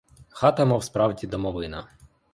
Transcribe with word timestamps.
Хата 0.29 0.65
мов 0.65 0.83
справді 0.83 1.27
домовина. 1.27 1.87